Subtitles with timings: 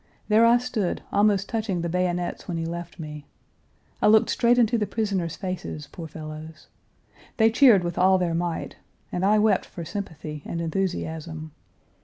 [0.29, 3.27] There I stood, almost touching the bayonets when he left me.
[4.01, 6.65] I looked straight into the prisoners' faces, poor fellows.
[7.37, 8.77] They cheered with all their might,
[9.11, 11.51] and I wept for sympathy, and enthusiasm.